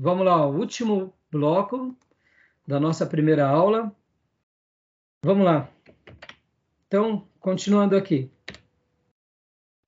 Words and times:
vamos 0.00 0.24
lá, 0.24 0.46
o 0.46 0.56
último 0.56 1.14
bloco 1.30 1.94
da 2.66 2.80
nossa 2.80 3.06
primeira 3.06 3.46
aula. 3.46 3.94
Vamos 5.22 5.44
lá. 5.44 5.70
Então, 6.86 7.28
continuando 7.38 7.94
aqui. 7.94 8.32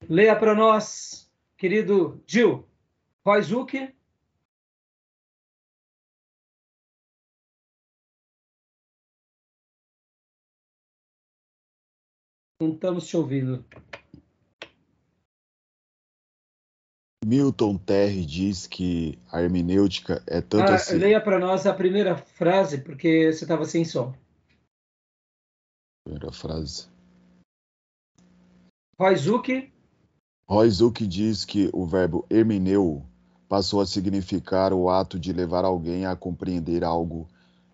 Leia 0.07 0.39
para 0.39 0.55
nós, 0.55 1.33
querido 1.57 2.23
Gil. 2.27 2.69
Roizuki. 3.25 3.95
Não 12.61 12.75
estamos 12.75 13.07
te 13.07 13.17
ouvindo. 13.17 13.65
Milton 17.33 17.79
Terry 17.79 18.27
diz 18.27 18.67
que 18.67 19.19
a 19.33 19.41
hermenêutica 19.41 20.23
é 20.27 20.43
tanto 20.43 20.71
ah, 20.71 20.75
assim. 20.75 20.99
Leia 20.99 21.19
para 21.19 21.39
nós 21.39 21.65
a 21.65 21.73
primeira 21.73 22.15
frase, 22.15 22.77
porque 22.77 23.33
você 23.33 23.45
estava 23.45 23.65
sem 23.65 23.87
som. 23.87 24.13
Primeira 26.05 26.31
frase. 26.31 26.89
Roizuki. 29.01 29.73
Roizuki 30.47 31.07
diz 31.07 31.47
que 31.47 31.71
o 31.73 31.87
verbo 31.87 32.27
hermeneu 32.29 33.03
passou 33.49 33.81
a 33.81 33.87
significar 33.87 34.75
o 34.75 34.91
ato 34.91 35.19
de 35.19 35.33
levar 35.33 35.65
alguém 35.65 36.05
a 36.05 36.15
compreender 36.15 36.85
algo 36.85 37.27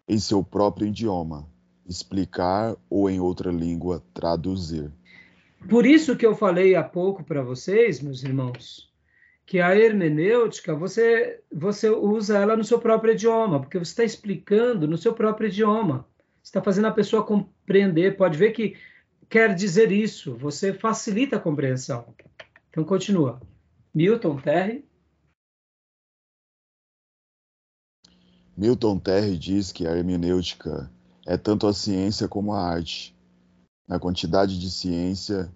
em 0.06 0.20
seu 0.20 0.40
próprio 0.44 0.86
idioma, 0.86 1.50
explicar 1.84 2.76
ou 2.88 3.10
em 3.10 3.18
outra 3.18 3.50
língua 3.50 4.04
traduzir. 4.14 4.92
Por 5.68 5.84
isso 5.84 6.16
que 6.16 6.24
eu 6.24 6.36
falei 6.36 6.76
há 6.76 6.84
pouco 6.84 7.24
para 7.24 7.42
vocês, 7.42 8.00
meus 8.00 8.22
irmãos, 8.22 8.87
que 9.48 9.62
a 9.62 9.74
hermenêutica 9.74 10.74
você 10.74 11.42
você 11.50 11.88
usa 11.88 12.36
ela 12.36 12.54
no 12.54 12.62
seu 12.62 12.78
próprio 12.78 13.14
idioma, 13.14 13.58
porque 13.58 13.78
você 13.78 13.92
está 13.92 14.04
explicando 14.04 14.86
no 14.86 14.98
seu 14.98 15.14
próprio 15.14 15.48
idioma. 15.48 16.06
Está 16.42 16.62
fazendo 16.62 16.86
a 16.86 16.92
pessoa 16.92 17.24
compreender. 17.24 18.18
Pode 18.18 18.36
ver 18.36 18.52
que 18.52 18.76
quer 19.26 19.54
dizer 19.54 19.90
isso. 19.90 20.36
Você 20.36 20.74
facilita 20.74 21.36
a 21.36 21.40
compreensão. 21.40 22.14
Então 22.68 22.84
continua. 22.84 23.40
Milton 23.94 24.36
Terry. 24.36 24.84
Milton 28.54 28.98
Terry 28.98 29.38
diz 29.38 29.72
que 29.72 29.86
a 29.86 29.96
hermenêutica 29.96 30.92
é 31.26 31.38
tanto 31.38 31.66
a 31.66 31.72
ciência 31.72 32.28
como 32.28 32.52
a 32.52 32.60
arte. 32.60 33.16
Na 33.88 33.98
quantidade 33.98 34.60
de 34.60 34.70
ciência, 34.70 35.50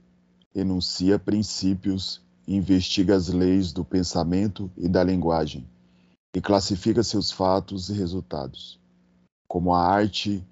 enuncia 0.55 1.19
princípios 1.19 2.23
investiga 2.47 3.15
as 3.15 3.29
leis 3.29 3.73
do 3.73 3.85
pensamento 3.85 4.71
e 4.77 4.89
da 4.89 5.03
linguagem 5.03 5.69
e 6.35 6.41
classifica 6.41 7.03
seus 7.03 7.31
fatos 7.31 7.91
e 7.91 7.93
resultados. 7.93 8.81
Como 9.47 9.75
a 9.75 9.87
arte 9.87 10.47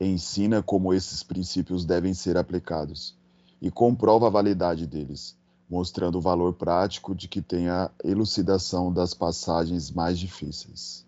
ensina 0.00 0.62
como 0.62 0.92
esses 0.92 1.22
princípios 1.22 1.84
devem 1.84 2.14
ser 2.14 2.36
aplicados 2.36 3.16
e 3.60 3.70
comprova 3.70 4.26
a 4.26 4.30
validade 4.30 4.86
deles, 4.86 5.36
mostrando 5.68 6.18
o 6.18 6.20
valor 6.20 6.54
prático 6.54 7.14
de 7.14 7.28
que 7.28 7.40
tem 7.40 7.68
a 7.68 7.90
elucidação 8.02 8.92
das 8.92 9.14
passagens 9.14 9.90
mais 9.90 10.18
difíceis. 10.18 11.06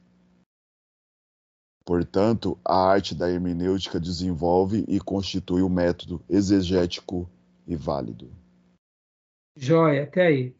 Portanto, 1.84 2.56
a 2.64 2.76
arte 2.76 3.12
da 3.14 3.28
hermenêutica 3.28 3.98
desenvolve 3.98 4.84
e 4.86 5.00
constitui 5.00 5.62
o 5.62 5.66
um 5.66 5.70
método 5.70 6.22
exegético 6.28 7.28
e 7.66 7.74
válido. 7.74 8.41
Joia, 9.56 10.04
até 10.04 10.26
aí. 10.26 10.56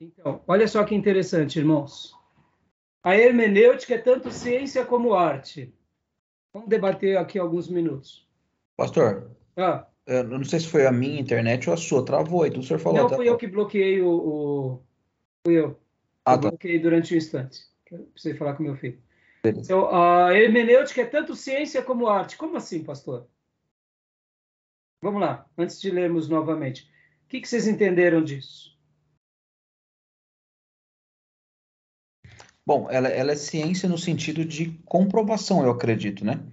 Então, 0.00 0.42
olha 0.46 0.66
só 0.66 0.82
que 0.84 0.94
interessante, 0.94 1.58
irmãos. 1.58 2.14
A 3.02 3.16
hermenêutica 3.16 3.94
é 3.94 3.98
tanto 3.98 4.30
ciência 4.30 4.84
como 4.84 5.14
arte. 5.14 5.74
Vamos 6.52 6.68
debater 6.68 7.18
aqui 7.18 7.38
alguns 7.38 7.68
minutos. 7.68 8.26
Pastor. 8.76 9.30
Ah. 9.56 9.89
Eu 10.10 10.24
não 10.24 10.44
sei 10.44 10.58
se 10.58 10.66
foi 10.66 10.86
a 10.86 10.90
minha 10.90 11.20
internet 11.20 11.68
ou 11.68 11.74
a 11.74 11.76
sua, 11.76 12.04
travou 12.04 12.42
aí, 12.42 12.50
o 12.50 12.62
senhor 12.64 12.80
falou. 12.80 12.98
Não, 12.98 13.08
fui 13.08 13.28
eu 13.28 13.36
que 13.36 13.46
bloqueei 13.46 14.02
o, 14.02 14.10
o... 14.10 14.82
Fui 15.46 15.56
eu. 15.56 15.78
Ah, 16.24 16.32
eu 16.34 16.40
tá. 16.40 16.50
bloqueei 16.50 16.80
durante 16.80 17.14
um 17.14 17.16
instante. 17.16 17.60
Eu 17.88 18.00
precisei 18.06 18.36
falar 18.36 18.54
com 18.54 18.64
meu 18.64 18.74
filho. 18.74 19.00
Então, 19.44 19.88
a 19.94 20.34
hermenêutica 20.34 21.02
é 21.02 21.06
tanto 21.06 21.36
ciência 21.36 21.80
como 21.80 22.08
arte. 22.08 22.36
Como 22.36 22.56
assim, 22.56 22.82
pastor? 22.82 23.28
Vamos 25.00 25.20
lá, 25.20 25.48
antes 25.56 25.80
de 25.80 25.90
lermos 25.92 26.28
novamente. 26.28 26.90
O 27.24 27.28
que, 27.28 27.40
que 27.40 27.48
vocês 27.48 27.68
entenderam 27.68 28.22
disso? 28.22 28.76
Bom, 32.66 32.90
ela, 32.90 33.08
ela, 33.08 33.30
é 33.30 33.36
ciência 33.36 33.88
no 33.88 33.96
sentido 33.96 34.44
de 34.44 34.76
comprovação, 34.84 35.62
eu 35.62 35.70
acredito, 35.70 36.24
né? 36.24 36.44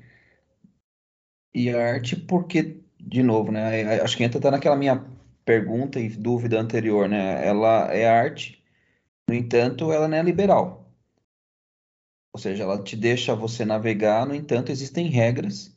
E 1.53 1.71
a 1.71 1.93
arte 1.93 2.15
porque 2.15 2.83
de 3.07 3.23
novo, 3.23 3.51
né? 3.51 4.01
Acho 4.01 4.17
que 4.17 4.23
entra 4.23 4.37
até 4.37 4.51
naquela 4.51 4.75
minha 4.75 5.03
pergunta 5.45 5.97
e 5.99 6.09
dúvida 6.09 6.59
anterior, 6.59 7.07
né? 7.07 7.47
Ela 7.47 7.93
é 7.93 8.07
arte, 8.07 8.61
no 9.29 9.33
entanto, 9.33 9.91
ela 9.91 10.07
não 10.07 10.17
é 10.17 10.21
liberal. 10.21 10.91
Ou 12.33 12.39
seja, 12.39 12.63
ela 12.63 12.83
te 12.83 12.97
deixa 12.97 13.33
você 13.33 13.63
navegar, 13.63 14.27
no 14.27 14.35
entanto, 14.35 14.71
existem 14.71 15.07
regras, 15.07 15.75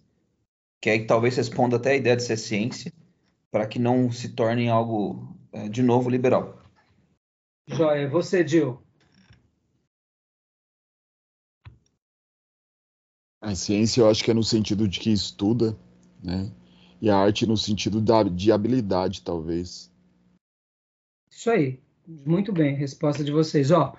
que 0.80 0.90
aí 0.90 1.06
talvez 1.06 1.36
responda 1.36 1.76
até 1.76 1.92
a 1.92 1.96
ideia 1.96 2.16
de 2.16 2.24
ser 2.24 2.36
ciência, 2.36 2.92
para 3.50 3.66
que 3.66 3.78
não 3.78 4.10
se 4.10 4.30
torne 4.30 4.68
algo, 4.68 5.36
é, 5.52 5.68
de 5.68 5.82
novo, 5.82 6.10
liberal. 6.10 6.60
Joia. 7.68 8.08
Você, 8.08 8.46
Gil? 8.46 8.82
A 13.40 13.54
ciência, 13.54 14.00
eu 14.00 14.10
acho 14.10 14.22
que 14.22 14.30
é 14.30 14.34
no 14.34 14.42
sentido 14.42 14.86
de 14.86 14.98
que 14.98 15.12
estuda, 15.12 15.78
né? 16.22 16.52
E 17.00 17.08
a 17.08 17.16
arte 17.16 17.46
no 17.46 17.56
sentido 17.56 18.00
da, 18.00 18.22
de 18.22 18.52
habilidade, 18.52 19.22
talvez. 19.22 19.90
Isso 21.30 21.50
aí. 21.50 21.80
Muito 22.06 22.52
bem, 22.52 22.74
resposta 22.74 23.22
de 23.22 23.30
vocês. 23.30 23.70
Ó, 23.70 23.96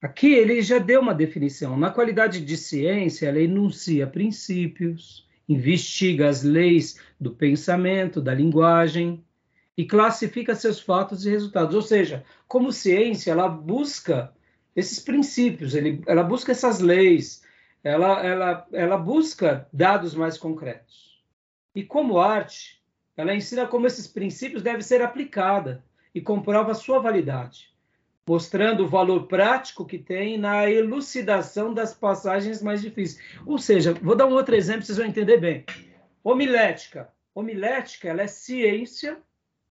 aqui 0.00 0.28
ele 0.28 0.60
já 0.62 0.78
deu 0.78 1.00
uma 1.00 1.14
definição. 1.14 1.76
Na 1.76 1.90
qualidade 1.90 2.44
de 2.44 2.56
ciência, 2.56 3.28
ela 3.28 3.40
enuncia 3.40 4.06
princípios, 4.06 5.26
investiga 5.48 6.28
as 6.28 6.42
leis 6.42 7.00
do 7.18 7.30
pensamento, 7.30 8.20
da 8.20 8.34
linguagem 8.34 9.24
e 9.76 9.84
classifica 9.84 10.54
seus 10.54 10.78
fatos 10.78 11.24
e 11.24 11.30
resultados. 11.30 11.74
Ou 11.74 11.82
seja, 11.82 12.24
como 12.46 12.72
ciência, 12.72 13.30
ela 13.30 13.48
busca 13.48 14.32
esses 14.76 15.00
princípios, 15.00 15.74
ele, 15.74 16.02
ela 16.06 16.22
busca 16.22 16.52
essas 16.52 16.78
leis, 16.78 17.42
ela, 17.82 18.24
ela, 18.24 18.66
ela 18.72 18.96
busca 18.96 19.66
dados 19.72 20.14
mais 20.14 20.36
concretos. 20.36 21.17
E 21.78 21.84
como 21.84 22.18
arte, 22.18 22.82
ela 23.16 23.32
ensina 23.32 23.64
como 23.64 23.86
esses 23.86 24.08
princípios 24.08 24.64
devem 24.64 24.80
ser 24.80 25.00
aplicados 25.00 25.78
e 26.12 26.20
comprova 26.20 26.74
sua 26.74 26.98
validade, 26.98 27.72
mostrando 28.26 28.82
o 28.82 28.88
valor 28.88 29.28
prático 29.28 29.86
que 29.86 29.96
tem 29.96 30.36
na 30.36 30.68
elucidação 30.68 31.72
das 31.72 31.94
passagens 31.94 32.60
mais 32.60 32.82
difíceis. 32.82 33.24
Ou 33.46 33.58
seja, 33.58 33.94
vou 33.94 34.16
dar 34.16 34.26
um 34.26 34.32
outro 34.32 34.56
exemplo, 34.56 34.82
vocês 34.82 34.98
vão 34.98 35.06
entender 35.06 35.36
bem. 35.36 35.64
Homilética. 36.24 37.12
Homilética, 37.32 38.08
ela 38.08 38.22
é 38.22 38.26
ciência, 38.26 39.16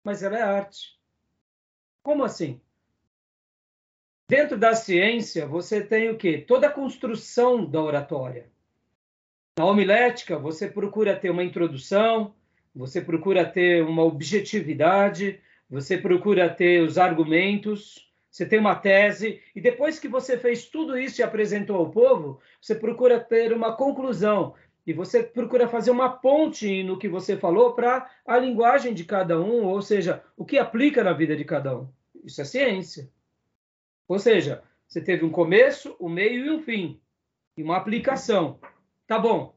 mas 0.04 0.22
ela 0.22 0.36
é 0.36 0.42
arte. 0.42 1.00
Como 2.02 2.22
assim? 2.22 2.60
Dentro 4.28 4.58
da 4.58 4.74
ciência, 4.74 5.46
você 5.46 5.82
tem 5.82 6.10
o 6.10 6.18
quê? 6.18 6.36
Toda 6.36 6.66
a 6.66 6.70
construção 6.70 7.64
da 7.64 7.80
oratória. 7.80 8.52
Na 9.56 9.66
homilética, 9.66 10.36
você 10.36 10.68
procura 10.68 11.14
ter 11.14 11.30
uma 11.30 11.44
introdução, 11.44 12.34
você 12.74 13.00
procura 13.00 13.44
ter 13.44 13.84
uma 13.84 14.02
objetividade, 14.02 15.40
você 15.70 15.96
procura 15.96 16.50
ter 16.50 16.82
os 16.82 16.98
argumentos, 16.98 18.12
você 18.28 18.44
tem 18.44 18.58
uma 18.58 18.74
tese, 18.74 19.40
e 19.54 19.60
depois 19.60 20.00
que 20.00 20.08
você 20.08 20.36
fez 20.36 20.66
tudo 20.66 20.98
isso 20.98 21.20
e 21.20 21.22
apresentou 21.22 21.76
ao 21.76 21.88
povo, 21.88 22.40
você 22.60 22.74
procura 22.74 23.20
ter 23.20 23.52
uma 23.52 23.76
conclusão, 23.76 24.54
e 24.84 24.92
você 24.92 25.22
procura 25.22 25.68
fazer 25.68 25.92
uma 25.92 26.10
ponte 26.10 26.82
no 26.82 26.98
que 26.98 27.08
você 27.08 27.36
falou 27.36 27.74
para 27.74 28.10
a 28.26 28.36
linguagem 28.36 28.92
de 28.92 29.04
cada 29.04 29.40
um, 29.40 29.66
ou 29.66 29.80
seja, 29.80 30.20
o 30.36 30.44
que 30.44 30.58
aplica 30.58 31.04
na 31.04 31.12
vida 31.12 31.36
de 31.36 31.44
cada 31.44 31.78
um. 31.78 31.88
Isso 32.24 32.40
é 32.40 32.44
ciência. 32.44 33.08
Ou 34.08 34.18
seja, 34.18 34.64
você 34.88 35.00
teve 35.00 35.24
um 35.24 35.30
começo, 35.30 35.96
um 36.00 36.08
meio 36.08 36.44
e 36.44 36.50
um 36.50 36.60
fim, 36.60 37.00
e 37.56 37.62
uma 37.62 37.76
aplicação. 37.76 38.58
Tá 39.06 39.18
bom. 39.18 39.54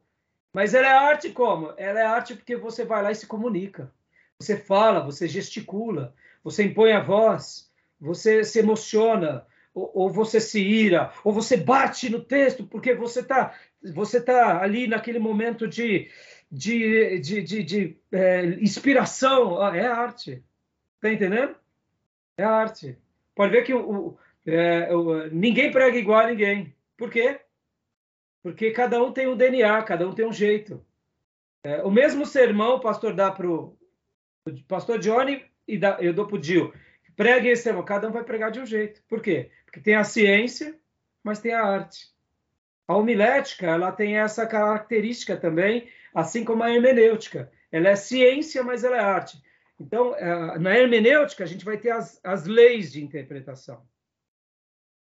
Mas 0.53 0.73
ela 0.73 0.87
é 0.87 0.91
arte 0.91 1.29
como? 1.31 1.73
Ela 1.77 1.99
é 1.99 2.05
arte 2.05 2.35
porque 2.35 2.55
você 2.55 2.83
vai 2.83 3.03
lá 3.03 3.11
e 3.11 3.15
se 3.15 3.27
comunica. 3.27 3.91
Você 4.39 4.57
fala, 4.57 5.03
você 5.03 5.27
gesticula, 5.27 6.13
você 6.43 6.63
impõe 6.63 6.91
a 6.91 7.03
voz, 7.03 7.71
você 7.99 8.43
se 8.43 8.59
emociona, 8.59 9.45
ou, 9.73 9.91
ou 9.93 10.09
você 10.09 10.39
se 10.39 10.59
ira, 10.59 11.11
ou 11.23 11.31
você 11.31 11.57
bate 11.57 12.09
no 12.09 12.23
texto 12.23 12.65
porque 12.65 12.93
você 12.93 13.19
está 13.21 13.53
você 13.93 14.19
tá 14.19 14.61
ali 14.61 14.87
naquele 14.87 15.19
momento 15.19 15.67
de, 15.67 16.09
de, 16.51 17.19
de, 17.19 17.41
de, 17.43 17.63
de 17.63 17.97
é, 18.11 18.45
inspiração. 18.59 19.63
É 19.73 19.85
arte. 19.85 20.43
Tá 20.99 21.11
entendendo? 21.11 21.55
É 22.37 22.43
arte. 22.43 22.97
Pode 23.35 23.51
ver 23.51 23.63
que 23.63 23.73
o, 23.73 23.89
o, 23.91 24.17
é, 24.45 24.93
o, 24.95 25.27
ninguém 25.27 25.71
prega 25.71 25.97
igual 25.97 26.21
a 26.21 26.27
ninguém. 26.27 26.73
Por 26.97 27.11
quê? 27.11 27.39
Porque 28.41 28.71
cada 28.71 29.01
um 29.03 29.11
tem 29.11 29.27
um 29.27 29.35
DNA, 29.35 29.83
cada 29.83 30.07
um 30.07 30.13
tem 30.13 30.25
um 30.25 30.33
jeito. 30.33 30.85
É, 31.63 31.83
o 31.83 31.91
mesmo 31.91 32.25
sermão 32.25 32.75
o 32.75 32.79
pastor 32.79 33.13
dá 33.13 33.31
para 33.31 33.49
o 33.49 33.77
pastor 34.67 34.99
Johnny 34.99 35.43
e 35.67 35.77
dá, 35.77 35.97
eu 35.99 36.13
dou 36.13 36.25
para 36.25 36.37
o 36.37 36.39
Dio. 36.39 36.73
Pregue 37.15 37.49
esse 37.49 37.63
sermão, 37.63 37.83
cada 37.83 38.07
um 38.07 38.11
vai 38.11 38.23
pregar 38.23 38.51
de 38.51 38.59
um 38.59 38.65
jeito. 38.65 39.01
Por 39.09 39.21
quê? 39.21 39.49
Porque 39.65 39.81
tem 39.81 39.95
a 39.95 40.03
ciência, 40.03 40.77
mas 41.23 41.39
tem 41.39 41.51
a 41.51 41.63
arte. 41.63 42.07
A 42.87 42.95
homilética, 42.95 43.65
ela 43.65 43.91
tem 43.91 44.17
essa 44.17 44.45
característica 44.45 45.35
também, 45.35 45.89
assim 46.13 46.45
como 46.45 46.63
a 46.63 46.71
hermenêutica. 46.71 47.51
Ela 47.71 47.89
é 47.89 47.95
ciência, 47.95 48.63
mas 48.63 48.83
ela 48.83 48.97
é 48.97 49.01
arte. 49.01 49.41
Então, 49.79 50.15
é, 50.15 50.57
na 50.59 50.77
hermenêutica, 50.77 51.43
a 51.43 51.47
gente 51.47 51.65
vai 51.65 51.77
ter 51.77 51.89
as, 51.89 52.19
as 52.23 52.45
leis 52.45 52.91
de 52.91 53.03
interpretação. 53.03 53.85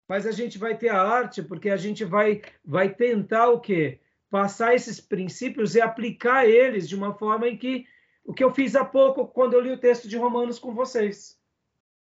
Mas 0.09 0.27
a 0.27 0.33
gente 0.33 0.59
vai 0.59 0.77
ter 0.77 0.91
a 0.91 1.01
arte 1.01 1.43
porque 1.43 1.71
a 1.71 1.77
gente 1.77 2.05
vai, 2.05 2.43
vai 2.65 2.95
tentar 2.95 3.49
o 3.49 3.61
quê? 3.61 4.01
Passar 4.31 4.75
esses 4.75 5.01
princípios 5.01 5.75
e 5.75 5.81
aplicar 5.81 6.47
eles 6.47 6.89
de 6.89 6.95
uma 6.95 7.15
forma 7.15 7.49
em 7.49 7.57
que 7.57 7.87
o 8.25 8.33
que 8.33 8.43
eu 8.43 8.53
fiz 8.53 8.75
há 8.75 8.85
pouco 8.85 9.27
quando 9.27 9.55
eu 9.55 9.61
li 9.61 9.71
o 9.71 9.79
texto 9.79 10.09
de 10.09 10.17
Romanos 10.17 10.59
com 10.59 10.75
vocês. 10.75 11.39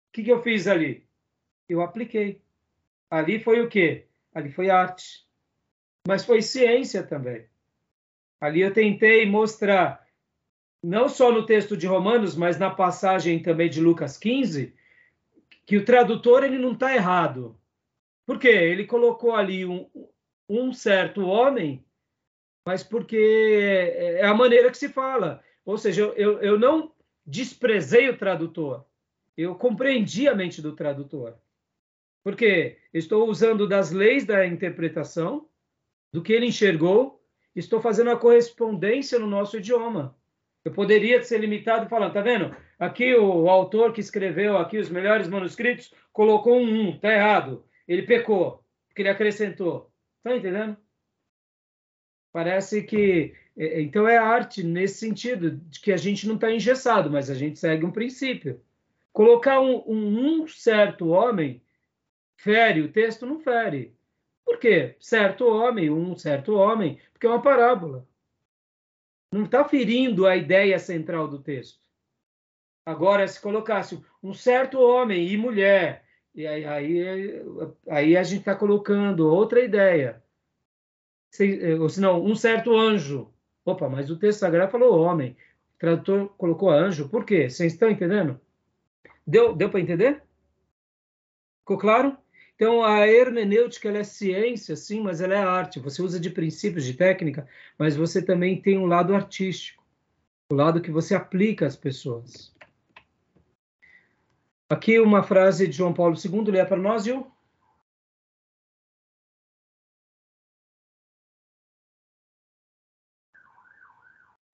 O 0.09 0.13
que, 0.13 0.23
que 0.23 0.31
eu 0.31 0.41
fiz 0.41 0.67
ali? 0.67 1.05
Eu 1.67 1.81
apliquei. 1.81 2.41
Ali 3.09 3.39
foi 3.39 3.61
o 3.61 3.69
quê? 3.69 4.07
Ali 4.33 4.51
foi 4.51 4.69
arte. 4.69 5.25
Mas 6.07 6.25
foi 6.25 6.41
ciência 6.41 7.03
também. 7.03 7.45
Ali 8.39 8.61
eu 8.61 8.73
tentei 8.73 9.25
mostrar, 9.25 10.05
não 10.81 11.07
só 11.07 11.31
no 11.31 11.45
texto 11.45 11.77
de 11.77 11.85
Romanos, 11.85 12.35
mas 12.35 12.57
na 12.57 12.69
passagem 12.69 13.41
também 13.41 13.69
de 13.69 13.79
Lucas 13.79 14.17
15, 14.17 14.73
que 15.65 15.77
o 15.77 15.85
tradutor 15.85 16.43
ele 16.43 16.57
não 16.57 16.71
está 16.71 16.93
errado. 16.93 17.55
Por 18.31 18.39
quê? 18.39 18.47
Ele 18.47 18.85
colocou 18.85 19.35
ali 19.35 19.65
um, 19.65 19.89
um 20.47 20.71
certo 20.71 21.25
homem, 21.25 21.85
mas 22.65 22.81
porque 22.81 23.91
é 23.93 24.25
a 24.25 24.33
maneira 24.33 24.71
que 24.71 24.77
se 24.77 24.87
fala. 24.87 25.43
Ou 25.65 25.77
seja, 25.77 26.03
eu, 26.15 26.39
eu 26.39 26.57
não 26.57 26.93
desprezei 27.25 28.07
o 28.07 28.17
tradutor, 28.17 28.85
eu 29.35 29.53
compreendi 29.53 30.29
a 30.29 30.33
mente 30.33 30.61
do 30.61 30.73
tradutor. 30.73 31.35
Porque 32.23 32.77
estou 32.93 33.27
usando 33.27 33.67
das 33.67 33.91
leis 33.91 34.23
da 34.23 34.47
interpretação, 34.47 35.49
do 36.09 36.23
que 36.23 36.31
ele 36.31 36.45
enxergou, 36.45 37.21
estou 37.53 37.81
fazendo 37.81 38.11
a 38.11 38.17
correspondência 38.17 39.19
no 39.19 39.27
nosso 39.27 39.57
idioma. 39.57 40.15
Eu 40.63 40.71
poderia 40.71 41.21
ser 41.21 41.39
limitado 41.39 41.89
falando, 41.89 42.13
tá 42.13 42.21
vendo? 42.21 42.55
Aqui 42.79 43.13
o, 43.13 43.49
autor 43.49 43.91
que 43.91 43.99
escreveu 43.99 44.57
aqui 44.57 44.77
os 44.77 44.89
melhores 44.89 45.27
manuscritos 45.27 45.93
colocou 46.13 46.55
um 46.55 46.91
1, 46.91 46.99
tá 46.99 47.11
errado. 47.11 47.65
Ele 47.91 48.03
pecou, 48.03 48.63
porque 48.87 49.01
ele 49.01 49.09
acrescentou. 49.09 49.91
Tá 50.23 50.33
entendendo? 50.33 50.77
Parece 52.31 52.83
que 52.83 53.33
é, 53.57 53.65
é, 53.65 53.81
então 53.81 54.07
é 54.07 54.17
arte 54.17 54.63
nesse 54.63 54.99
sentido 54.99 55.51
de 55.51 55.81
que 55.81 55.91
a 55.91 55.97
gente 55.97 56.25
não 56.25 56.35
está 56.35 56.49
engessado, 56.49 57.11
mas 57.11 57.29
a 57.29 57.35
gente 57.35 57.59
segue 57.59 57.85
um 57.85 57.91
princípio. 57.91 58.61
Colocar 59.11 59.59
um, 59.59 59.83
um, 59.85 60.43
um, 60.43 60.47
certo 60.47 61.09
homem 61.09 61.61
fere 62.37 62.79
o 62.79 62.91
texto 62.91 63.25
não 63.25 63.41
fere. 63.41 63.93
Por 64.45 64.57
quê? 64.57 64.95
Certo 64.97 65.45
homem, 65.45 65.89
um 65.89 66.15
certo 66.15 66.55
homem, 66.55 66.97
porque 67.11 67.27
é 67.27 67.29
uma 67.29 67.41
parábola. 67.41 68.07
Não 69.33 69.43
está 69.43 69.67
ferindo 69.67 70.25
a 70.25 70.37
ideia 70.37 70.79
central 70.79 71.27
do 71.27 71.39
texto. 71.39 71.81
Agora, 72.85 73.27
se 73.27 73.39
colocasse 73.41 74.01
um 74.23 74.33
certo 74.33 74.79
homem 74.79 75.27
e 75.27 75.35
mulher, 75.35 76.05
e 76.33 76.47
aí, 76.47 76.65
aí, 76.65 77.43
aí 77.89 78.17
a 78.17 78.23
gente 78.23 78.39
está 78.39 78.55
colocando 78.55 79.27
outra 79.27 79.61
ideia. 79.61 80.23
Se, 81.29 81.73
ou 81.75 81.89
se 81.89 81.99
não, 81.99 82.23
um 82.23 82.35
certo 82.35 82.75
anjo. 82.75 83.31
Opa, 83.65 83.89
mas 83.89 84.09
o 84.09 84.17
texto 84.17 84.39
sagrado 84.39 84.71
falou 84.71 84.99
homem. 84.99 85.35
O 85.75 85.79
tradutor 85.79 86.29
colocou 86.37 86.69
anjo. 86.69 87.09
Por 87.09 87.25
quê? 87.25 87.49
Vocês 87.49 87.73
estão 87.73 87.89
entendendo? 87.89 88.39
Deu, 89.25 89.55
deu 89.55 89.69
para 89.69 89.79
entender? 89.79 90.23
Ficou 91.61 91.77
claro? 91.77 92.17
Então, 92.55 92.83
a 92.83 93.07
hermenêutica 93.07 93.89
ela 93.89 93.97
é 93.97 94.03
ciência, 94.03 94.75
sim, 94.75 95.01
mas 95.01 95.19
ela 95.19 95.33
é 95.33 95.37
arte. 95.37 95.79
Você 95.79 96.01
usa 96.01 96.19
de 96.19 96.29
princípios, 96.29 96.85
de 96.85 96.93
técnica, 96.93 97.47
mas 97.77 97.95
você 97.95 98.21
também 98.21 98.61
tem 98.61 98.77
um 98.77 98.85
lado 98.85 99.15
artístico, 99.15 99.83
o 100.51 100.55
lado 100.55 100.81
que 100.81 100.91
você 100.91 101.15
aplica 101.15 101.65
às 101.65 101.75
pessoas. 101.75 102.50
Aqui 104.71 105.01
uma 105.01 105.21
frase 105.21 105.67
de 105.67 105.73
João 105.73 105.93
Paulo 105.93 106.15
II, 106.15 106.49
lê 106.49 106.65
para 106.65 106.77
nós, 106.77 107.03
Gil. 107.03 107.29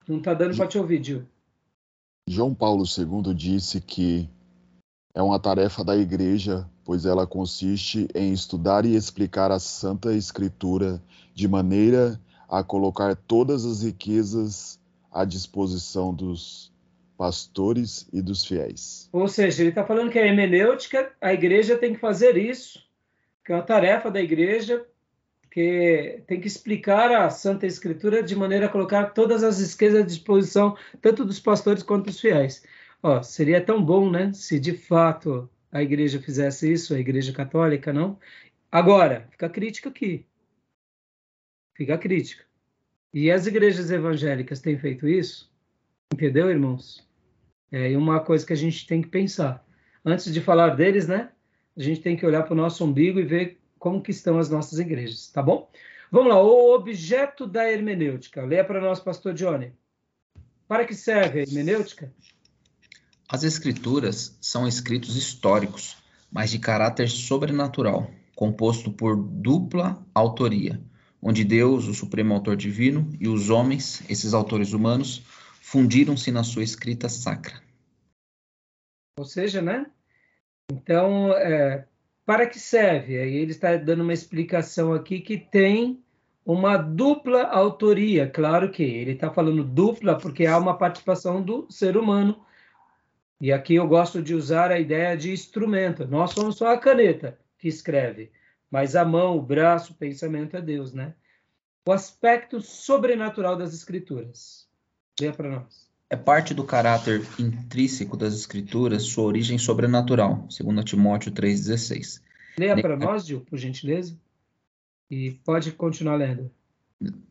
Não 0.08 0.18
está 0.18 0.34
dando 0.34 0.56
para 0.56 0.66
te 0.66 0.76
ouvir, 0.76 1.04
Gil. 1.04 1.24
João 2.28 2.52
Paulo 2.52 2.82
II 2.82 3.32
disse 3.32 3.80
que 3.80 4.28
é 5.14 5.22
uma 5.22 5.38
tarefa 5.38 5.84
da 5.84 5.96
igreja, 5.96 6.68
pois 6.84 7.06
ela 7.06 7.24
consiste 7.24 8.08
em 8.12 8.32
estudar 8.32 8.84
e 8.84 8.96
explicar 8.96 9.52
a 9.52 9.60
Santa 9.60 10.12
Escritura 10.12 11.00
de 11.32 11.46
maneira 11.46 12.20
a 12.48 12.64
colocar 12.64 13.14
todas 13.14 13.64
as 13.64 13.84
riquezas 13.84 14.80
à 15.12 15.24
disposição 15.24 16.12
dos 16.12 16.72
pastores 17.18 18.08
e 18.12 18.22
dos 18.22 18.46
fiéis. 18.46 19.10
Ou 19.12 19.26
seja, 19.26 19.60
ele 19.60 19.70
está 19.70 19.84
falando 19.84 20.10
que 20.10 20.18
a 20.20 20.24
hermenêutica, 20.24 21.12
a 21.20 21.34
igreja 21.34 21.76
tem 21.76 21.92
que 21.92 22.00
fazer 22.00 22.36
isso, 22.36 22.88
que 23.44 23.50
é 23.50 23.56
uma 23.56 23.62
tarefa 23.62 24.08
da 24.08 24.20
igreja 24.20 24.86
que 25.50 26.22
tem 26.28 26.40
que 26.40 26.46
explicar 26.46 27.10
a 27.10 27.28
Santa 27.28 27.66
Escritura 27.66 28.22
de 28.22 28.36
maneira 28.36 28.66
a 28.66 28.68
colocar 28.68 29.06
todas 29.06 29.42
as 29.42 29.60
riquezas 29.60 30.02
à 30.02 30.06
disposição, 30.06 30.76
tanto 31.02 31.24
dos 31.24 31.40
pastores 31.40 31.82
quanto 31.82 32.06
dos 32.06 32.20
fiéis. 32.20 32.62
Ó, 33.02 33.20
seria 33.20 33.60
tão 33.60 33.84
bom, 33.84 34.08
né, 34.08 34.32
se 34.32 34.60
de 34.60 34.74
fato 34.74 35.50
a 35.72 35.82
igreja 35.82 36.20
fizesse 36.20 36.72
isso, 36.72 36.94
a 36.94 37.00
igreja 37.00 37.32
católica, 37.32 37.92
não? 37.92 38.16
Agora, 38.70 39.26
fica 39.32 39.46
a 39.46 39.50
crítica 39.50 39.88
aqui. 39.88 40.24
Fica 41.74 41.94
a 41.94 41.98
crítica. 41.98 42.44
E 43.12 43.28
as 43.30 43.46
igrejas 43.46 43.90
evangélicas 43.90 44.60
têm 44.60 44.78
feito 44.78 45.08
isso? 45.08 45.50
Entendeu, 46.12 46.48
irmãos? 46.50 47.07
É 47.70 47.96
uma 47.96 48.20
coisa 48.20 48.46
que 48.46 48.52
a 48.52 48.56
gente 48.56 48.86
tem 48.86 49.02
que 49.02 49.08
pensar. 49.08 49.64
Antes 50.04 50.32
de 50.32 50.40
falar 50.40 50.70
deles, 50.70 51.06
né? 51.06 51.30
A 51.76 51.82
gente 51.82 52.00
tem 52.00 52.16
que 52.16 52.26
olhar 52.26 52.42
para 52.42 52.54
o 52.54 52.56
nosso 52.56 52.84
umbigo 52.84 53.20
e 53.20 53.24
ver 53.24 53.60
como 53.78 54.02
que 54.02 54.10
estão 54.10 54.38
as 54.38 54.48
nossas 54.48 54.78
igrejas, 54.78 55.28
tá 55.28 55.42
bom? 55.42 55.70
Vamos 56.10 56.28
lá, 56.28 56.42
o 56.42 56.74
objeto 56.74 57.46
da 57.46 57.70
hermenêutica. 57.70 58.42
Leia 58.42 58.64
para 58.64 58.80
nós, 58.80 58.98
pastor 58.98 59.34
Johnny. 59.34 59.72
Para 60.66 60.84
que 60.84 60.94
serve 60.94 61.40
a 61.40 61.42
hermenêutica? 61.42 62.12
As 63.28 63.44
escrituras 63.44 64.36
são 64.40 64.66
escritos 64.66 65.16
históricos, 65.16 65.96
mas 66.32 66.50
de 66.50 66.58
caráter 66.58 67.08
sobrenatural, 67.10 68.10
composto 68.34 68.90
por 68.90 69.16
dupla 69.16 70.02
autoria, 70.14 70.80
onde 71.20 71.44
Deus, 71.44 71.86
o 71.86 71.94
supremo 71.94 72.32
autor 72.32 72.56
divino, 72.56 73.10
e 73.20 73.28
os 73.28 73.50
homens, 73.50 74.02
esses 74.08 74.32
autores 74.32 74.72
humanos, 74.72 75.22
fundiram-se 75.70 76.32
na 76.32 76.42
sua 76.42 76.62
escrita 76.62 77.10
sacra. 77.10 77.60
Ou 79.18 79.24
seja, 79.26 79.60
né? 79.60 79.86
Então, 80.72 81.30
é, 81.34 81.86
para 82.24 82.46
que 82.46 82.58
serve? 82.58 83.18
Aí 83.18 83.34
ele 83.34 83.50
está 83.50 83.76
dando 83.76 84.02
uma 84.02 84.14
explicação 84.14 84.94
aqui 84.94 85.20
que 85.20 85.36
tem 85.36 86.02
uma 86.44 86.78
dupla 86.78 87.42
autoria. 87.42 88.30
Claro 88.30 88.70
que 88.70 88.82
ele 88.82 89.12
está 89.12 89.30
falando 89.30 89.62
dupla 89.62 90.16
porque 90.16 90.46
há 90.46 90.56
uma 90.56 90.78
participação 90.78 91.42
do 91.42 91.70
ser 91.70 91.98
humano. 91.98 92.42
E 93.38 93.52
aqui 93.52 93.74
eu 93.74 93.86
gosto 93.86 94.22
de 94.22 94.34
usar 94.34 94.70
a 94.70 94.80
ideia 94.80 95.16
de 95.18 95.30
instrumento. 95.30 96.06
Nós 96.06 96.32
somos 96.32 96.56
só 96.56 96.72
a 96.72 96.78
caneta 96.78 97.38
que 97.58 97.68
escreve, 97.68 98.32
mas 98.70 98.96
a 98.96 99.04
mão, 99.04 99.36
o 99.36 99.42
braço, 99.42 99.92
o 99.92 99.96
pensamento 99.96 100.56
é 100.56 100.62
Deus, 100.62 100.94
né? 100.94 101.14
O 101.86 101.92
aspecto 101.92 102.58
sobrenatural 102.60 103.54
das 103.54 103.74
escrituras. 103.74 104.67
Leia 105.20 105.32
para 105.32 105.50
nós 105.50 105.88
é 106.10 106.16
parte 106.16 106.54
do 106.54 106.64
caráter 106.64 107.22
intrínseco 107.38 108.16
das 108.16 108.34
escrituras 108.34 109.02
sua 109.04 109.24
origem 109.24 109.58
sobrenatural, 109.58 110.46
segundo 110.50 110.82
Timóteo 110.82 111.30
3,16. 111.32 112.22
Leia 112.58 112.80
para 112.80 112.96
nós, 112.96 113.26
Gil, 113.26 113.42
por 113.42 113.58
gentileza. 113.58 114.18
E 115.10 115.32
pode 115.44 115.72
continuar 115.72 116.16
lendo. 116.16 116.50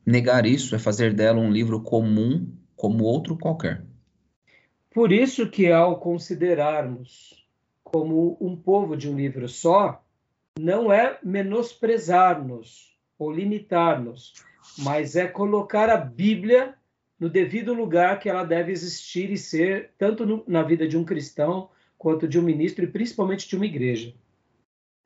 Negar 0.06 0.46
isso 0.46 0.76
é 0.76 0.80
fazer 0.80 1.14
dela 1.14 1.40
um 1.40 1.52
livro 1.52 1.82
comum 1.82 2.48
como 2.76 3.04
outro 3.04 3.36
qualquer. 3.36 3.84
Por 4.92 5.12
isso 5.12 5.50
que 5.50 5.72
ao 5.72 6.00
considerarmos 6.00 7.46
como 7.84 8.38
um 8.40 8.56
povo 8.56 8.96
de 8.96 9.10
um 9.10 9.16
livro 9.16 9.48
só, 9.50 10.04
não 10.60 10.92
é 10.92 11.20
menosprezar-nos 11.24 12.96
ou 13.18 13.32
limitar-nos, 13.32 14.34
mas 14.78 15.16
é 15.16 15.28
colocar 15.28 15.90
a 15.90 15.98
Bíblia 15.98 16.76
no 17.20 17.30
devido 17.30 17.74
lugar 17.74 18.20
que 18.20 18.30
ela 18.30 18.44
deve 18.44 18.72
existir 18.72 19.32
e 19.32 19.38
ser, 19.38 19.92
tanto 19.98 20.26
no, 20.26 20.44
na 20.48 20.62
vida 20.62 20.88
de 20.88 20.98
um 20.98 21.04
cristão 21.04 21.70
quanto 21.98 22.28
de 22.28 22.40
um 22.40 22.44
ministro 22.44 22.84
e 22.84 22.92
principalmente 22.92 23.48
de 23.48 23.56
uma 23.56 23.66
igreja. 23.66 24.14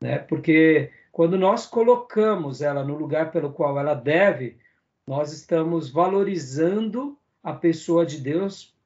Né? 0.00 0.18
Porque 0.18 0.90
quando 1.10 1.38
nós 1.38 1.66
colocamos 1.66 2.60
ela 2.60 2.84
no 2.84 2.96
lugar 2.96 3.30
pelo 3.30 3.52
qual 3.52 3.78
ela 3.78 3.94
deve, 3.94 4.58
nós 5.06 5.32
estamos 5.32 5.90
valorizando 5.90 7.18
a 7.42 7.52
pessoa 7.52 8.04
de 8.04 8.18
Deus 8.18 8.76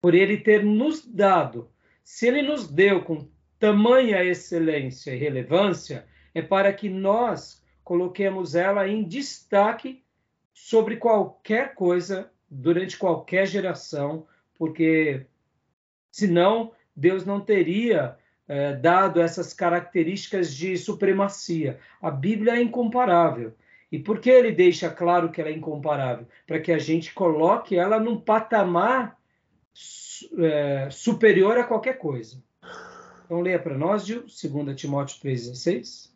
por 0.00 0.14
ele 0.14 0.38
ter 0.38 0.64
nos 0.64 1.06
dado. 1.06 1.68
Se 2.02 2.26
ele 2.26 2.42
nos 2.42 2.68
deu 2.68 3.02
com 3.02 3.28
tamanha 3.58 4.22
excelência 4.24 5.12
e 5.14 5.18
relevância, 5.18 6.06
é 6.34 6.42
para 6.42 6.72
que 6.72 6.88
nós 6.88 7.64
coloquemos 7.82 8.54
ela 8.54 8.86
em 8.86 9.02
destaque 9.04 10.04
sobre 10.52 10.96
qualquer 10.96 11.74
coisa 11.74 12.30
durante 12.50 12.96
qualquer 12.96 13.46
geração, 13.46 14.26
porque 14.58 15.26
senão 16.10 16.72
Deus 16.94 17.24
não 17.24 17.40
teria 17.40 18.16
é, 18.48 18.74
dado 18.74 19.20
essas 19.20 19.52
características 19.52 20.54
de 20.54 20.76
supremacia. 20.76 21.78
A 22.00 22.10
Bíblia 22.10 22.56
é 22.56 22.62
incomparável. 22.62 23.54
E 23.90 23.98
por 23.98 24.20
que 24.20 24.30
ele 24.30 24.52
deixa 24.52 24.90
claro 24.90 25.30
que 25.30 25.40
ela 25.40 25.50
é 25.50 25.54
incomparável? 25.54 26.26
Para 26.46 26.60
que 26.60 26.72
a 26.72 26.78
gente 26.78 27.14
coloque 27.14 27.76
ela 27.76 28.00
num 28.00 28.20
patamar 28.20 29.16
é, 30.38 30.88
superior 30.90 31.58
a 31.58 31.64
qualquer 31.64 31.98
coisa. 31.98 32.42
Então 33.24 33.40
leia 33.40 33.58
para 33.58 33.76
nós, 33.76 34.06
Gil, 34.06 34.22
2 34.22 34.76
Timóteo 34.76 35.20
3,16. 35.20 36.10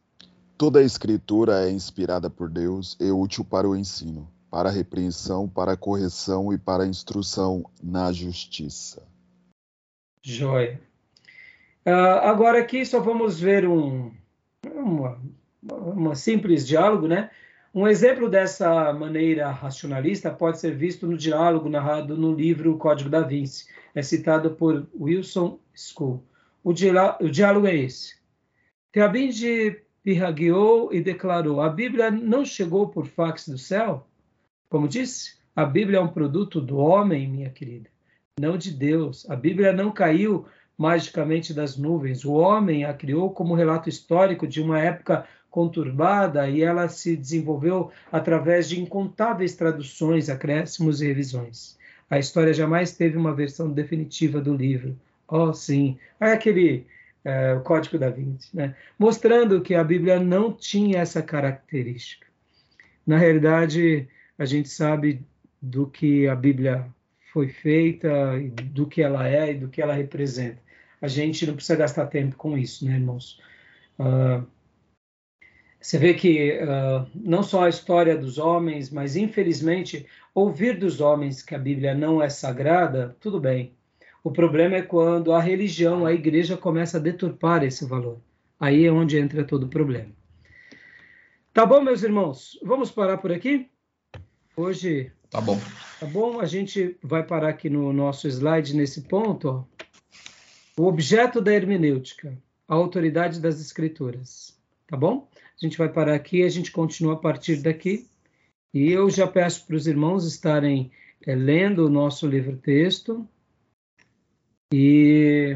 Toda 0.56 0.80
a 0.80 0.82
escritura 0.82 1.66
é 1.66 1.70
inspirada 1.70 2.28
por 2.28 2.48
Deus 2.48 2.96
e 3.00 3.10
útil 3.10 3.44
para 3.44 3.68
o 3.68 3.74
ensino, 3.74 4.30
para 4.50 4.68
a 4.68 4.72
repreensão, 4.72 5.48
para 5.48 5.72
a 5.72 5.76
correção 5.76 6.52
e 6.52 6.58
para 6.58 6.82
a 6.82 6.86
instrução 6.86 7.64
na 7.82 8.12
justiça. 8.12 9.06
Joia. 10.22 10.80
Uh, 11.86 12.20
agora 12.22 12.58
aqui 12.58 12.84
só 12.84 13.00
vamos 13.00 13.40
ver 13.40 13.66
um, 13.66 14.12
uma, 14.66 15.18
uma 15.62 16.14
simples 16.14 16.66
diálogo, 16.66 17.06
né? 17.06 17.30
Um 17.72 17.86
exemplo 17.86 18.28
dessa 18.28 18.92
maneira 18.92 19.48
racionalista 19.50 20.30
pode 20.30 20.58
ser 20.58 20.74
visto 20.74 21.06
no 21.06 21.16
diálogo 21.16 21.68
narrado 21.68 22.16
no 22.16 22.34
livro 22.34 22.76
Código 22.76 23.08
da 23.08 23.22
Vinci. 23.22 23.66
É 23.94 24.02
citado 24.02 24.50
por 24.50 24.88
Wilson 24.98 25.58
School. 25.72 26.24
O, 26.64 26.70
o 26.70 27.30
diálogo 27.30 27.66
é 27.66 27.76
esse. 27.76 28.16
Teabinde 28.90 29.82
pirragueou 30.02 30.92
e 30.92 31.00
declarou: 31.00 31.60
A 31.60 31.68
Bíblia 31.68 32.10
não 32.10 32.44
chegou 32.44 32.88
por 32.88 33.06
fax 33.06 33.48
do 33.48 33.56
céu? 33.56 34.09
Como 34.70 34.86
disse, 34.86 35.34
a 35.54 35.64
Bíblia 35.64 35.98
é 35.98 36.00
um 36.00 36.08
produto 36.08 36.60
do 36.60 36.78
homem, 36.78 37.28
minha 37.28 37.50
querida, 37.50 37.90
não 38.40 38.56
de 38.56 38.70
Deus. 38.70 39.28
A 39.28 39.34
Bíblia 39.34 39.72
não 39.72 39.90
caiu 39.90 40.46
magicamente 40.78 41.52
das 41.52 41.76
nuvens. 41.76 42.24
O 42.24 42.32
homem 42.34 42.84
a 42.84 42.94
criou 42.94 43.30
como 43.30 43.56
relato 43.56 43.88
histórico 43.88 44.46
de 44.46 44.62
uma 44.62 44.78
época 44.78 45.26
conturbada 45.50 46.48
e 46.48 46.62
ela 46.62 46.88
se 46.88 47.16
desenvolveu 47.16 47.90
através 48.12 48.68
de 48.68 48.80
incontáveis 48.80 49.56
traduções, 49.56 50.30
acréscimos 50.30 51.02
e 51.02 51.08
revisões. 51.08 51.76
A 52.08 52.20
história 52.20 52.54
jamais 52.54 52.92
teve 52.92 53.16
uma 53.18 53.34
versão 53.34 53.68
definitiva 53.72 54.40
do 54.40 54.54
livro. 54.54 54.96
Oh, 55.26 55.52
sim. 55.52 55.98
É 56.20 56.30
aquele 56.30 56.86
é, 57.24 57.54
o 57.54 57.60
Código 57.60 57.98
da 57.98 58.08
Vinci, 58.08 58.56
né? 58.56 58.76
mostrando 58.96 59.60
que 59.60 59.74
a 59.74 59.82
Bíblia 59.82 60.20
não 60.20 60.52
tinha 60.52 61.00
essa 61.00 61.20
característica. 61.20 62.26
Na 63.04 63.18
realidade, 63.18 64.08
a 64.40 64.46
gente 64.46 64.70
sabe 64.70 65.22
do 65.60 65.86
que 65.86 66.26
a 66.26 66.34
Bíblia 66.34 66.86
foi 67.30 67.50
feita, 67.50 68.08
do 68.72 68.86
que 68.86 69.02
ela 69.02 69.28
é 69.28 69.52
e 69.52 69.54
do 69.54 69.68
que 69.68 69.82
ela 69.82 69.92
representa. 69.92 70.58
A 70.98 71.06
gente 71.06 71.46
não 71.46 71.54
precisa 71.54 71.76
gastar 71.76 72.06
tempo 72.06 72.36
com 72.36 72.56
isso, 72.56 72.86
né, 72.86 72.94
irmãos? 72.94 73.38
Uh, 73.98 74.46
você 75.78 75.98
vê 75.98 76.14
que 76.14 76.58
uh, 76.58 77.06
não 77.14 77.42
só 77.42 77.64
a 77.64 77.68
história 77.68 78.16
dos 78.16 78.38
homens, 78.38 78.88
mas 78.88 79.14
infelizmente 79.14 80.06
ouvir 80.34 80.78
dos 80.78 81.02
homens 81.02 81.42
que 81.42 81.54
a 81.54 81.58
Bíblia 81.58 81.94
não 81.94 82.22
é 82.22 82.30
sagrada, 82.30 83.14
tudo 83.20 83.38
bem. 83.38 83.74
O 84.24 84.30
problema 84.30 84.76
é 84.76 84.82
quando 84.82 85.34
a 85.34 85.40
religião, 85.40 86.06
a 86.06 86.14
igreja 86.14 86.56
começa 86.56 86.96
a 86.96 87.00
deturpar 87.00 87.62
esse 87.62 87.84
valor. 87.84 88.18
Aí 88.58 88.86
é 88.86 88.92
onde 88.92 89.18
entra 89.18 89.44
todo 89.44 89.64
o 89.64 89.68
problema. 89.68 90.12
Tá 91.52 91.66
bom, 91.66 91.82
meus 91.82 92.02
irmãos? 92.02 92.58
Vamos 92.62 92.90
parar 92.90 93.18
por 93.18 93.30
aqui? 93.30 93.69
Hoje. 94.56 95.12
Tá 95.30 95.40
bom. 95.40 95.58
Tá 95.98 96.06
bom? 96.06 96.40
A 96.40 96.46
gente 96.46 96.96
vai 97.02 97.22
parar 97.22 97.50
aqui 97.50 97.70
no 97.70 97.92
nosso 97.92 98.26
slide 98.28 98.74
nesse 98.74 99.02
ponto. 99.02 99.48
Ó. 99.48 99.64
O 100.76 100.86
objeto 100.86 101.40
da 101.40 101.52
hermenêutica, 101.52 102.36
a 102.66 102.74
autoridade 102.74 103.40
das 103.40 103.60
escrituras. 103.60 104.58
Tá 104.86 104.96
bom? 104.96 105.28
A 105.34 105.64
gente 105.66 105.76
vai 105.76 105.88
parar 105.88 106.14
aqui, 106.14 106.42
a 106.42 106.48
gente 106.48 106.72
continua 106.72 107.14
a 107.14 107.18
partir 107.18 107.56
daqui. 107.56 108.08
E 108.72 108.90
eu 108.90 109.10
já 109.10 109.26
peço 109.26 109.66
para 109.66 109.76
os 109.76 109.86
irmãos 109.86 110.24
estarem 110.24 110.90
é, 111.26 111.34
lendo 111.34 111.86
o 111.86 111.90
nosso 111.90 112.26
livro-texto 112.26 113.28
e, 114.72 115.54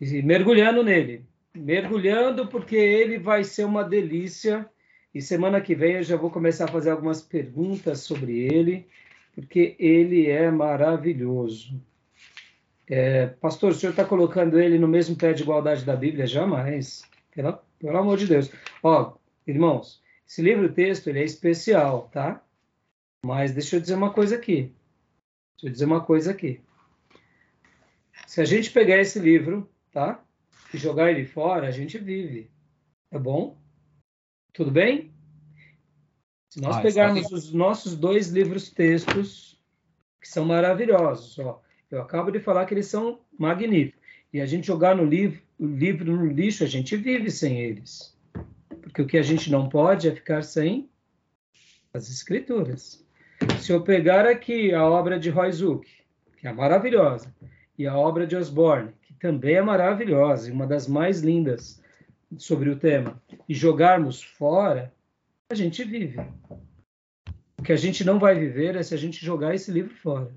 e 0.00 0.22
mergulhando 0.22 0.82
nele. 0.82 1.24
Mergulhando, 1.54 2.48
porque 2.48 2.76
ele 2.76 3.18
vai 3.18 3.44
ser 3.44 3.64
uma 3.64 3.84
delícia. 3.84 4.68
E 5.14 5.20
semana 5.20 5.60
que 5.60 5.74
vem 5.74 5.96
eu 5.96 6.02
já 6.02 6.16
vou 6.16 6.30
começar 6.30 6.64
a 6.64 6.72
fazer 6.72 6.90
algumas 6.90 7.20
perguntas 7.20 8.00
sobre 8.00 8.40
ele, 8.40 8.86
porque 9.34 9.76
ele 9.78 10.28
é 10.28 10.50
maravilhoso. 10.50 11.80
É, 12.88 13.26
pastor, 13.26 13.72
o 13.72 13.74
senhor 13.74 13.92
está 13.92 14.04
colocando 14.04 14.60
ele 14.60 14.78
no 14.78 14.88
mesmo 14.88 15.16
pé 15.16 15.32
de 15.32 15.42
igualdade 15.42 15.84
da 15.84 15.96
Bíblia? 15.96 16.26
Jamais. 16.26 17.02
Pelo, 17.34 17.58
pelo 17.78 17.98
amor 17.98 18.18
de 18.18 18.26
Deus. 18.26 18.50
Ó, 18.82 19.14
irmãos, 19.46 20.02
esse 20.26 20.42
livro-texto 20.42 21.08
ele 21.08 21.20
é 21.20 21.24
especial, 21.24 22.08
tá? 22.12 22.42
Mas 23.24 23.52
deixa 23.52 23.76
eu 23.76 23.80
dizer 23.80 23.94
uma 23.94 24.12
coisa 24.12 24.36
aqui. 24.36 24.72
Deixa 25.54 25.66
eu 25.66 25.70
dizer 25.70 25.84
uma 25.84 26.00
coisa 26.00 26.30
aqui. 26.30 26.60
Se 28.26 28.40
a 28.40 28.44
gente 28.44 28.70
pegar 28.70 28.98
esse 28.98 29.18
livro, 29.18 29.70
tá? 29.92 30.22
E 30.72 30.78
jogar 30.78 31.10
ele 31.10 31.24
fora, 31.24 31.68
a 31.68 31.70
gente 31.70 31.98
vive. 31.98 32.50
Tá 33.10 33.18
bom? 33.18 33.61
Tudo 34.52 34.70
bem? 34.70 35.10
Se 36.50 36.60
nós 36.60 36.76
ah, 36.76 36.82
pegarmos 36.82 37.32
os 37.32 37.52
nossos 37.52 37.96
dois 37.96 38.28
livros 38.28 38.68
textos, 38.68 39.58
que 40.20 40.28
são 40.28 40.44
maravilhosos, 40.44 41.38
ó. 41.38 41.62
Eu 41.90 42.00
acabo 42.00 42.30
de 42.30 42.40
falar 42.40 42.64
que 42.66 42.74
eles 42.74 42.86
são 42.86 43.20
magníficos. 43.38 44.00
E 44.32 44.40
a 44.40 44.46
gente 44.46 44.66
jogar 44.66 44.94
no 44.94 45.04
livro, 45.04 45.40
o 45.58 45.66
livro 45.66 46.16
no 46.16 46.26
lixo, 46.26 46.64
a 46.64 46.66
gente 46.66 46.96
vive 46.96 47.30
sem 47.30 47.60
eles. 47.60 48.16
Porque 48.80 49.02
o 49.02 49.06
que 49.06 49.18
a 49.18 49.22
gente 49.22 49.50
não 49.50 49.68
pode 49.68 50.08
é 50.08 50.14
ficar 50.14 50.42
sem 50.42 50.88
as 51.92 52.10
escrituras. 52.10 53.04
Se 53.60 53.72
eu 53.72 53.82
pegar 53.82 54.26
aqui 54.26 54.72
a 54.72 54.84
obra 54.84 55.18
de 55.18 55.28
Roy 55.28 55.52
Zuck, 55.52 55.86
que 56.38 56.46
é 56.46 56.52
maravilhosa, 56.52 57.34
e 57.78 57.86
a 57.86 57.96
obra 57.96 58.26
de 58.26 58.36
Osborne, 58.36 58.92
que 59.02 59.14
também 59.14 59.54
é 59.54 59.62
maravilhosa 59.62 60.48
e 60.48 60.52
uma 60.52 60.66
das 60.66 60.86
mais 60.86 61.20
lindas 61.20 61.82
sobre 62.38 62.70
o 62.70 62.76
tema, 62.76 63.20
e 63.48 63.54
jogarmos 63.54 64.22
fora, 64.22 64.92
a 65.50 65.54
gente 65.54 65.84
vive. 65.84 66.18
O 67.58 67.62
que 67.62 67.72
a 67.72 67.76
gente 67.76 68.04
não 68.04 68.18
vai 68.18 68.34
viver 68.34 68.74
é 68.76 68.82
se 68.82 68.94
a 68.94 68.98
gente 68.98 69.24
jogar 69.24 69.54
esse 69.54 69.70
livro 69.70 69.94
fora. 69.94 70.34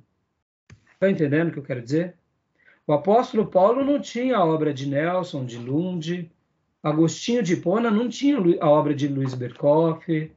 Está 0.93 1.09
entendendo 1.09 1.49
o 1.49 1.51
que 1.51 1.59
eu 1.59 1.63
quero 1.63 1.81
dizer? 1.81 2.15
O 2.87 2.93
apóstolo 2.93 3.47
Paulo 3.47 3.83
não 3.83 3.99
tinha 3.99 4.37
a 4.37 4.45
obra 4.45 4.73
de 4.73 4.87
Nelson, 4.87 5.45
de 5.45 5.57
Lund, 5.57 6.31
Agostinho 6.85 7.41
de 7.41 7.53
Hipona 7.53 7.89
não 7.89 8.07
tinha 8.07 8.37
a 8.61 8.69
obra 8.69 8.93
de 8.93 9.07
Luiz 9.07 9.33
Berkoff, 9.33 10.31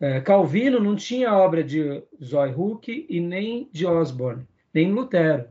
é, 0.00 0.20
Calvino 0.20 0.80
não 0.80 0.96
tinha 0.96 1.30
a 1.30 1.38
obra 1.38 1.62
de 1.62 2.02
Zoe 2.20 2.52
Huck 2.52 3.06
e 3.08 3.20
nem 3.20 3.68
de 3.72 3.86
Osborne, 3.86 4.44
nem 4.74 4.92
Lutero. 4.92 5.48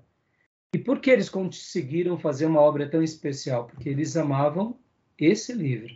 E 0.74 0.77
por 0.77 1.00
que 1.00 1.12
eles 1.12 1.29
conseguiram 1.29 2.20
fazer 2.20 2.46
uma 2.46 2.60
obra 2.60 2.89
tão 2.89 3.01
especial? 3.01 3.67
Porque 3.67 3.88
eles 3.88 4.17
amavam 4.17 4.77
esse 5.20 5.54
livro. 5.54 5.96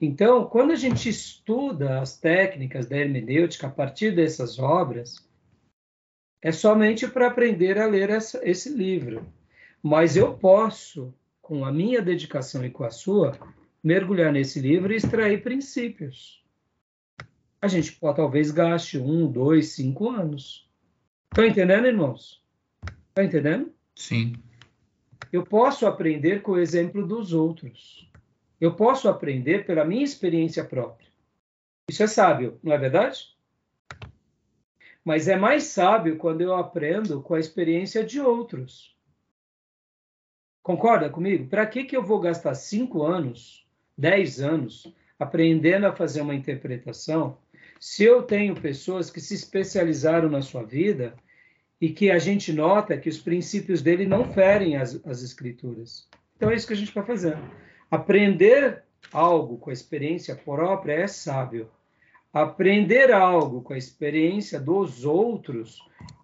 Então, 0.00 0.44
quando 0.44 0.72
a 0.72 0.76
gente 0.76 1.08
estuda 1.08 2.00
as 2.00 2.18
técnicas 2.18 2.86
da 2.86 2.96
hermenêutica 2.96 3.66
a 3.66 3.70
partir 3.70 4.14
dessas 4.14 4.58
obras, 4.58 5.26
é 6.42 6.52
somente 6.52 7.08
para 7.08 7.28
aprender 7.28 7.78
a 7.78 7.86
ler 7.86 8.10
essa, 8.10 8.40
esse 8.48 8.68
livro. 8.68 9.26
Mas 9.82 10.16
eu 10.16 10.34
posso, 10.34 11.14
com 11.40 11.64
a 11.64 11.72
minha 11.72 12.02
dedicação 12.02 12.64
e 12.64 12.70
com 12.70 12.84
a 12.84 12.90
sua, 12.90 13.32
mergulhar 13.82 14.32
nesse 14.32 14.60
livro 14.60 14.92
e 14.92 14.96
extrair 14.96 15.42
princípios. 15.42 16.44
A 17.60 17.68
gente 17.68 17.92
pode, 17.92 18.16
talvez 18.16 18.50
gaste 18.50 18.98
um, 18.98 19.30
dois, 19.30 19.70
cinco 19.70 20.10
anos. 20.10 20.68
Estão 21.32 21.46
entendendo, 21.46 21.86
irmãos? 21.86 22.42
Estão 23.08 23.24
entendendo? 23.24 23.72
Sim. 23.94 24.34
Eu 25.32 25.44
posso 25.44 25.86
aprender 25.86 26.42
com 26.42 26.52
o 26.52 26.58
exemplo 26.58 27.06
dos 27.06 27.32
outros. 27.32 28.10
Eu 28.60 28.74
posso 28.74 29.08
aprender 29.08 29.64
pela 29.66 29.84
minha 29.84 30.04
experiência 30.04 30.64
própria. 30.64 31.08
Isso 31.88 32.02
é 32.02 32.06
sábio, 32.06 32.58
não 32.62 32.72
é 32.72 32.78
verdade? 32.78 33.36
Mas 35.04 35.28
é 35.28 35.36
mais 35.36 35.64
sábio 35.64 36.16
quando 36.16 36.40
eu 36.40 36.54
aprendo 36.54 37.22
com 37.22 37.34
a 37.34 37.40
experiência 37.40 38.02
de 38.02 38.20
outros. 38.20 38.96
Concorda 40.62 41.08
comigo? 41.08 41.46
Para 41.46 41.64
que, 41.64 41.84
que 41.84 41.96
eu 41.96 42.02
vou 42.02 42.18
gastar 42.18 42.54
cinco 42.54 43.04
anos, 43.04 43.64
dez 43.96 44.40
anos, 44.40 44.92
aprendendo 45.16 45.86
a 45.86 45.94
fazer 45.94 46.22
uma 46.22 46.34
interpretação, 46.34 47.38
se 47.78 48.02
eu 48.02 48.22
tenho 48.22 48.60
pessoas 48.60 49.08
que 49.08 49.20
se 49.20 49.34
especializaram 49.34 50.28
na 50.28 50.42
sua 50.42 50.64
vida 50.64 51.14
e 51.80 51.90
que 51.90 52.10
a 52.10 52.18
gente 52.18 52.52
nota 52.52 52.98
que 52.98 53.08
os 53.08 53.18
princípios 53.18 53.80
dele 53.80 54.06
não 54.06 54.24
ferem 54.32 54.76
as, 54.76 55.00
as 55.06 55.22
escrituras? 55.22 56.08
Então 56.36 56.50
é 56.50 56.56
isso 56.56 56.66
que 56.66 56.72
a 56.72 56.76
gente 56.76 56.92
vai 56.92 57.04
fazer. 57.04 57.38
Aprender 57.88 58.82
algo 59.12 59.58
com 59.58 59.70
a 59.70 59.72
experiência 59.72 60.34
própria 60.34 60.94
é 60.94 61.06
sábio. 61.06 61.68
Aprender 62.32 63.12
algo 63.12 63.62
com 63.62 63.74
a 63.74 63.78
experiência 63.78 64.58
dos 64.58 65.04
outros, 65.04 65.78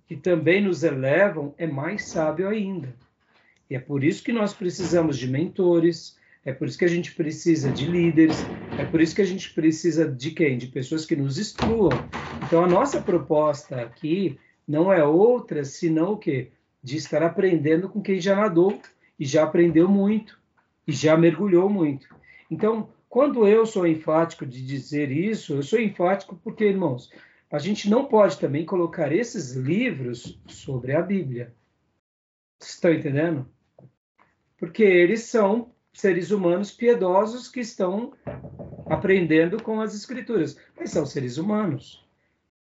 que 0.08 0.16
também 0.16 0.60
nos 0.60 0.82
elevam, 0.82 1.54
é 1.56 1.66
mais 1.66 2.06
sábio 2.06 2.48
ainda. 2.48 2.92
E 3.70 3.76
é 3.76 3.78
por 3.78 4.02
isso 4.02 4.24
que 4.24 4.32
nós 4.32 4.52
precisamos 4.52 5.16
de 5.16 5.28
mentores, 5.28 6.18
é 6.44 6.52
por 6.52 6.66
isso 6.66 6.76
que 6.76 6.84
a 6.84 6.88
gente 6.88 7.14
precisa 7.14 7.70
de 7.70 7.86
líderes, 7.86 8.44
é 8.76 8.84
por 8.84 9.00
isso 9.00 9.14
que 9.14 9.22
a 9.22 9.26
gente 9.26 9.54
precisa 9.54 10.10
de 10.10 10.32
quem? 10.32 10.58
De 10.58 10.66
pessoas 10.66 11.06
que 11.06 11.14
nos 11.14 11.38
instruam. 11.38 11.92
Então 12.44 12.64
a 12.64 12.68
nossa 12.68 13.00
proposta 13.00 13.80
aqui 13.80 14.36
não 14.66 14.92
é 14.92 15.04
outra 15.04 15.64
senão 15.64 16.14
o 16.14 16.18
quê? 16.18 16.48
De 16.82 16.96
estar 16.96 17.22
aprendendo 17.22 17.88
com 17.88 18.02
quem 18.02 18.20
já 18.20 18.34
nadou 18.34 18.82
e 19.16 19.24
já 19.24 19.44
aprendeu 19.44 19.88
muito 19.88 20.41
e 20.86 20.92
já 20.92 21.16
mergulhou 21.16 21.68
muito. 21.68 22.08
Então, 22.50 22.88
quando 23.08 23.46
eu 23.46 23.66
sou 23.66 23.86
enfático 23.86 24.46
de 24.46 24.64
dizer 24.64 25.10
isso, 25.10 25.54
eu 25.54 25.62
sou 25.62 25.78
enfático 25.78 26.34
porque, 26.42 26.64
irmãos, 26.64 27.10
a 27.50 27.58
gente 27.58 27.90
não 27.90 28.06
pode 28.06 28.38
também 28.38 28.64
colocar 28.64 29.12
esses 29.12 29.52
livros 29.52 30.40
sobre 30.46 30.94
a 30.94 31.02
Bíblia. 31.02 31.54
Estão 32.60 32.92
entendendo? 32.92 33.46
Porque 34.56 34.82
eles 34.82 35.24
são 35.24 35.70
seres 35.92 36.30
humanos 36.30 36.70
piedosos 36.70 37.48
que 37.48 37.60
estão 37.60 38.14
aprendendo 38.86 39.62
com 39.62 39.80
as 39.80 39.94
escrituras, 39.94 40.56
mas 40.74 40.90
são 40.90 41.04
seres 41.04 41.36
humanos. 41.36 42.02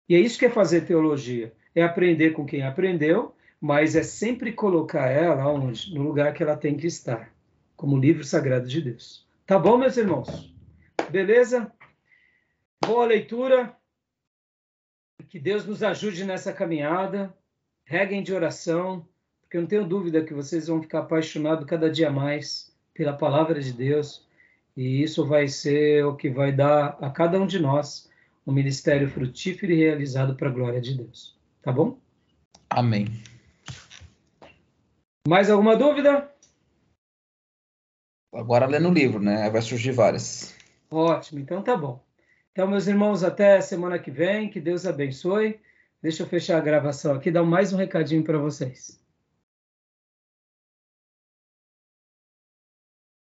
E 0.09 0.17
é 0.17 0.19
isso 0.19 0.39
que 0.39 0.47
é 0.47 0.51
fazer 0.51 0.81
teologia, 0.81 1.53
é 1.75 1.83
aprender 1.83 2.31
com 2.31 2.45
quem 2.45 2.63
aprendeu, 2.63 3.33
mas 3.61 3.95
é 3.95 4.03
sempre 4.03 4.53
colocar 4.53 5.07
ela 5.09 5.47
onde? 5.47 5.95
No 5.95 6.03
lugar 6.03 6.35
que 6.35 6.43
ela 6.43 6.57
tem 6.57 6.77
que 6.77 6.89
estar, 6.89 7.33
como 7.81 7.97
livro 7.97 8.23
sagrado 8.23 8.69
de 8.69 8.83
Deus. 8.83 9.27
Tá 9.47 9.59
bom, 9.59 9.79
meus 9.79 9.97
irmãos? 9.97 10.55
Beleza? 11.09 11.73
Boa 12.85 13.07
leitura. 13.07 13.75
Que 15.31 15.39
Deus 15.39 15.65
nos 15.65 15.83
ajude 15.83 16.27
nessa 16.27 16.53
caminhada. 16.53 17.35
Reguem 17.87 18.23
de 18.23 18.35
oração, 18.35 19.09
porque 19.41 19.57
eu 19.57 19.63
não 19.63 19.69
tenho 19.69 19.89
dúvida 19.89 20.23
que 20.23 20.35
vocês 20.35 20.67
vão 20.67 20.83
ficar 20.83 20.99
apaixonados 20.99 21.65
cada 21.65 21.91
dia 21.91 22.11
mais 22.11 22.71
pela 22.93 23.15
palavra 23.15 23.59
de 23.59 23.73
Deus. 23.73 24.29
E 24.77 25.03
isso 25.03 25.27
vai 25.27 25.49
ser 25.49 26.05
o 26.05 26.15
que 26.15 26.29
vai 26.29 26.53
dar 26.53 26.99
a 27.01 27.09
cada 27.09 27.41
um 27.41 27.47
de 27.47 27.59
nós 27.59 28.11
um 28.47 28.53
ministério 28.53 29.09
frutífero 29.09 29.73
e 29.73 29.77
realizado 29.77 30.35
para 30.35 30.51
a 30.51 30.53
glória 30.53 30.83
de 30.83 30.99
Deus. 30.99 31.35
Tá 31.63 31.73
bom? 31.73 31.99
Amém. 32.69 33.07
Mais 35.27 35.49
alguma 35.49 35.75
dúvida? 35.77 36.30
Agora 38.33 38.67
lendo 38.67 38.89
o 38.89 38.93
livro, 38.93 39.21
né? 39.21 39.51
Vai 39.51 39.61
surgir 39.61 39.93
várias. 39.93 40.55
Ótimo, 40.91 41.41
então 41.41 41.63
tá 41.63 41.77
bom. 41.77 42.03
Então, 42.53 42.67
meus 42.67 42.87
irmãos, 42.87 43.23
até 43.25 43.61
semana 43.61 43.99
que 43.99 44.11
vem, 44.11 44.51
que 44.51 44.61
Deus 44.61 44.87
abençoe. 44.87 45.61
Deixa 46.03 46.23
eu 46.23 46.27
fechar 46.27 46.57
a 46.59 46.61
gravação 46.61 47.15
aqui, 47.15 47.31
dar 47.31 47.43
mais 47.43 47.73
um 47.73 47.77
recadinho 47.77 48.25
para 48.25 48.39
vocês. 48.39 49.01